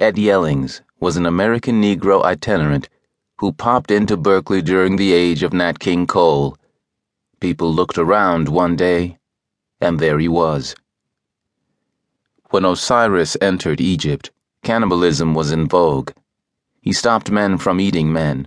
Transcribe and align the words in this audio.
Ed 0.00 0.16
Yellings 0.16 0.80
was 1.00 1.16
an 1.16 1.26
American 1.26 1.82
Negro 1.82 2.22
itinerant 2.22 2.88
who 3.38 3.50
popped 3.50 3.90
into 3.90 4.16
Berkeley 4.16 4.62
during 4.62 4.94
the 4.94 5.12
age 5.12 5.42
of 5.42 5.52
Nat 5.52 5.80
King 5.80 6.06
Cole. 6.06 6.56
People 7.40 7.74
looked 7.74 7.98
around 7.98 8.48
one 8.48 8.76
day, 8.76 9.18
and 9.80 9.98
there 9.98 10.20
he 10.20 10.28
was. 10.28 10.76
When 12.50 12.64
Osiris 12.64 13.36
entered 13.40 13.80
Egypt, 13.80 14.30
cannibalism 14.62 15.34
was 15.34 15.50
in 15.50 15.66
vogue. 15.66 16.12
He 16.80 16.92
stopped 16.92 17.32
men 17.32 17.58
from 17.58 17.80
eating 17.80 18.12
men. 18.12 18.46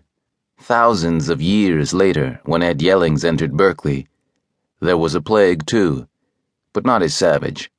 Thousands 0.57 1.27
of 1.27 1.41
years 1.41 1.93
later, 1.93 2.39
when 2.45 2.63
Ed 2.63 2.81
Yellings 2.81 3.25
entered 3.25 3.57
Berkeley, 3.57 4.07
there 4.79 4.97
was 4.97 5.15
a 5.15 5.21
plague 5.21 5.65
too, 5.65 6.07
but 6.71 6.85
not 6.85 7.03
as 7.03 7.13
savage. 7.13 7.69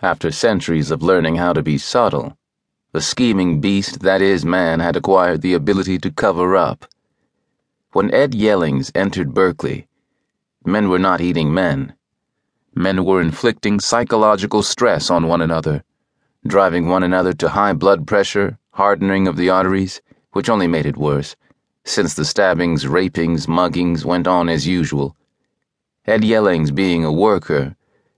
After 0.00 0.30
centuries 0.30 0.90
of 0.90 1.02
learning 1.02 1.36
how 1.36 1.52
to 1.52 1.62
be 1.62 1.76
subtle, 1.76 2.38
the 2.96 3.02
scheming 3.02 3.60
beast 3.60 4.00
that 4.00 4.22
is 4.22 4.42
man 4.42 4.80
had 4.80 4.96
acquired 4.96 5.42
the 5.42 5.52
ability 5.52 5.98
to 5.98 6.10
cover 6.10 6.56
up. 6.56 6.86
When 7.92 8.10
Ed 8.14 8.34
Yellings 8.34 8.90
entered 8.94 9.34
Berkeley, 9.34 9.86
men 10.64 10.88
were 10.88 10.98
not 10.98 11.20
eating 11.20 11.52
men. 11.52 11.92
Men 12.74 13.04
were 13.04 13.20
inflicting 13.20 13.80
psychological 13.80 14.62
stress 14.62 15.10
on 15.10 15.28
one 15.28 15.42
another, 15.42 15.84
driving 16.46 16.88
one 16.88 17.02
another 17.02 17.34
to 17.34 17.50
high 17.50 17.74
blood 17.74 18.06
pressure, 18.06 18.56
hardening 18.70 19.28
of 19.28 19.36
the 19.36 19.50
arteries, 19.50 20.00
which 20.32 20.48
only 20.48 20.66
made 20.66 20.86
it 20.86 20.96
worse, 20.96 21.36
since 21.84 22.14
the 22.14 22.24
stabbings, 22.24 22.86
rapings, 22.86 23.46
muggings 23.46 24.06
went 24.06 24.26
on 24.26 24.48
as 24.48 24.66
usual. 24.66 25.14
Ed 26.06 26.24
Yellings, 26.24 26.70
being 26.70 27.04
a 27.04 27.12
worker, 27.12 27.76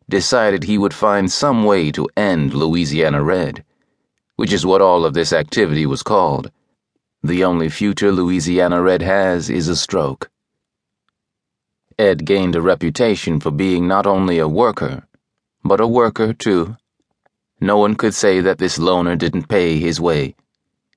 decided 0.08 0.62
he 0.62 0.78
would 0.78 0.94
find 0.94 1.32
some 1.32 1.64
way 1.64 1.90
to 1.90 2.08
end 2.16 2.54
Louisiana 2.54 3.24
Red 3.24 3.64
which 4.38 4.52
is 4.52 4.64
what 4.64 4.80
all 4.80 5.04
of 5.04 5.14
this 5.14 5.32
activity 5.32 5.84
was 5.84 6.04
called. 6.04 6.48
The 7.24 7.42
only 7.42 7.68
future 7.68 8.12
Louisiana 8.12 8.80
Red 8.80 9.02
has 9.02 9.50
is 9.50 9.66
a 9.66 9.74
stroke. 9.74 10.30
Ed 11.98 12.24
gained 12.24 12.54
a 12.54 12.62
reputation 12.62 13.40
for 13.40 13.50
being 13.50 13.88
not 13.88 14.06
only 14.06 14.38
a 14.38 14.46
worker, 14.46 15.08
but 15.64 15.80
a 15.80 15.88
worker 15.88 16.32
too. 16.32 16.76
No 17.60 17.78
one 17.78 17.96
could 17.96 18.14
say 18.14 18.40
that 18.40 18.58
this 18.58 18.78
loner 18.78 19.16
didn't 19.16 19.48
pay 19.48 19.80
his 19.80 20.00
way. 20.00 20.36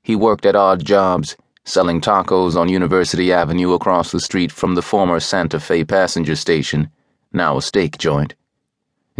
He 0.03 0.15
worked 0.15 0.45
at 0.45 0.55
odd 0.55 0.85
jobs, 0.85 1.35
selling 1.65 1.99
tacos 1.99 2.55
on 2.55 2.69
University 2.69 3.33
Avenue 3.33 3.73
across 3.73 4.11
the 4.11 4.19
street 4.19 4.51
from 4.51 4.75
the 4.75 4.83
former 4.83 5.19
Santa 5.19 5.59
Fe 5.59 5.83
passenger 5.83 6.35
station, 6.35 6.91
now 7.33 7.57
a 7.57 7.61
steak 7.63 7.97
joint 7.97 8.35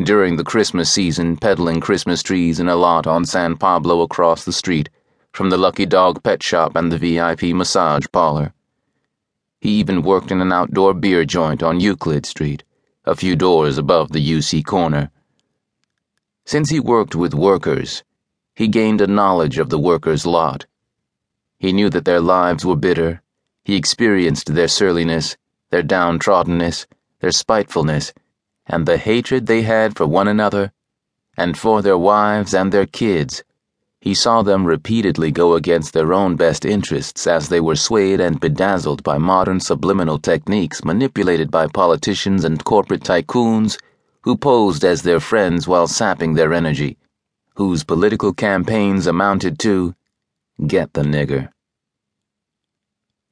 during 0.04 0.36
the 0.36 0.44
Christmas 0.44 0.92
season 0.92 1.36
peddling 1.38 1.80
Christmas 1.80 2.24
trees 2.24 2.60
in 2.60 2.70
a 2.70 2.76
lot 2.76 3.06
on 3.06 3.26
San 3.26 3.58
Pablo 3.58 4.02
across 4.02 4.46
the 4.46 4.54
street 4.54 4.90
from 5.34 5.50
the 5.50 5.58
Lucky 5.58 5.86
Dog 5.86 6.24
pet 6.24 6.42
shop 6.42 6.76
and 6.76 6.92
the 6.92 6.98
VIP 6.98 7.56
massage 7.56 8.06
parlor. 8.12 8.54
He 9.60 9.72
even 9.80 10.02
worked 10.02 10.32
in 10.32 10.42
an 10.42 10.52
outdoor 10.52 10.94
beer 10.94 11.26
joint 11.26 11.62
on 11.62 11.80
Euclid 11.80 12.26
Street, 12.26 12.64
a 13.06 13.16
few 13.16 13.36
doors 13.36 13.78
above 13.78 14.12
the 14.12 14.26
UC 14.26 14.66
corner. 14.66 15.12
Since 16.46 16.70
he 16.70 16.80
worked 16.80 17.16
with 17.16 17.34
workers, 17.34 18.04
he 18.56 18.68
gained 18.68 19.02
a 19.02 19.08
knowledge 19.08 19.58
of 19.58 19.70
the 19.70 19.80
workers' 19.80 20.26
lot. 20.26 20.66
He 21.60 21.74
knew 21.74 21.90
that 21.90 22.06
their 22.06 22.22
lives 22.22 22.66
were 22.66 22.76
bitter. 22.76 23.22
He 23.64 23.76
experienced 23.76 24.54
their 24.54 24.68
surliness, 24.68 25.38
their 25.70 25.84
downtroddenness, 25.84 26.88
their 27.20 27.32
spitefulness 27.32 28.14
and 28.72 28.86
the 28.86 28.98
hatred 28.98 29.46
they 29.46 29.64
had 29.64 29.98
for 29.98 30.08
one 30.08 30.30
another, 30.30 30.72
and 31.38 31.58
for 31.58 31.82
their 31.82 31.98
wives 31.98 32.54
and 32.54 32.72
their 32.72 32.86
kids. 32.86 33.44
He 34.00 34.16
saw 34.16 34.42
them 34.42 34.66
repeatedly 34.66 35.30
go 35.30 35.54
against 35.54 35.94
their 35.94 36.14
own 36.14 36.36
best 36.36 36.66
interests 36.66 37.28
as 37.28 37.50
they 37.50 37.60
were 37.60 37.76
swayed 37.76 38.20
and 38.20 38.40
bedazzled 38.40 39.04
by 39.04 39.20
modern 39.20 39.60
subliminal 39.60 40.18
techniques 40.18 40.84
manipulated 40.84 41.52
by 41.52 41.68
politicians 41.68 42.46
and 42.46 42.64
corporate 42.64 43.04
tycoons 43.04 43.78
who 44.22 44.36
posed 44.36 44.84
as 44.84 45.04
their 45.04 45.20
friends 45.20 45.68
while 45.68 45.86
sapping 45.86 46.34
their 46.34 46.52
energy, 46.52 46.98
whose 47.58 47.84
political 47.84 48.34
campaigns 48.34 49.06
amounted 49.06 49.60
to 49.60 49.94
get 50.66 50.94
the 50.94 51.04
nigger. 51.04 51.50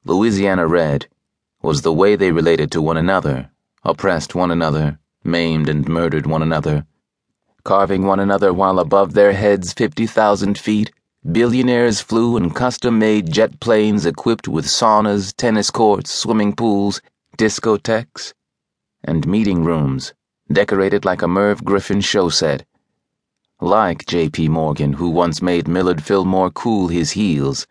Louisiana 0.04 0.68
Red 0.68 1.08
was 1.62 1.82
the 1.82 1.92
way 1.92 2.14
they 2.14 2.30
related 2.30 2.70
to 2.72 2.80
one 2.80 2.96
another, 2.96 3.50
oppressed 3.82 4.36
one 4.36 4.52
another, 4.52 4.99
maimed 5.24 5.68
and 5.68 5.88
murdered 5.88 6.26
one 6.26 6.42
another, 6.42 6.86
carving 7.62 8.06
one 8.06 8.20
another 8.20 8.52
while 8.52 8.78
above 8.78 9.12
their 9.12 9.32
heads 9.32 9.72
50,000 9.72 10.58
feet, 10.58 10.90
billionaires 11.30 12.00
flew 12.00 12.36
in 12.36 12.50
custom 12.50 12.98
made 12.98 13.30
jet 13.30 13.60
planes 13.60 14.06
equipped 14.06 14.48
with 14.48 14.64
saunas, 14.64 15.34
tennis 15.36 15.70
courts, 15.70 16.10
swimming 16.10 16.54
pools, 16.54 17.02
discotheques, 17.36 18.32
and 19.04 19.26
meeting 19.26 19.62
rooms 19.62 20.14
decorated 20.50 21.04
like 21.04 21.22
a 21.22 21.28
Merv 21.28 21.64
Griffin 21.64 22.00
show 22.00 22.28
set. 22.28 22.64
Like 23.60 24.06
J.P. 24.06 24.48
Morgan, 24.48 24.94
who 24.94 25.10
once 25.10 25.42
made 25.42 25.68
Millard 25.68 26.02
Fillmore 26.02 26.50
cool 26.50 26.88
his 26.88 27.10
heels, 27.12 27.66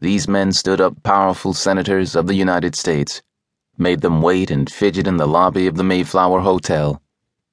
these 0.00 0.28
men 0.28 0.52
stood 0.52 0.80
up 0.80 1.02
powerful 1.02 1.54
senators 1.54 2.14
of 2.14 2.26
the 2.26 2.34
United 2.34 2.74
States 2.76 3.22
made 3.80 4.00
them 4.02 4.20
wait 4.20 4.50
and 4.50 4.70
fidget 4.70 5.06
in 5.06 5.16
the 5.16 5.26
lobby 5.26 5.66
of 5.66 5.74
the 5.74 5.82
Mayflower 5.82 6.40
Hotel. 6.40 7.02